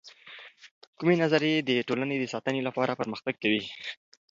کومې 0.97 1.15
نظریې 1.23 1.57
د 1.63 1.71
ټولنې 1.87 2.15
د 2.19 2.25
ساتنې 2.33 2.61
لپاره 2.67 2.97
پر 2.99 3.07
مختګ 3.13 3.35
کوي؟ 3.43 3.63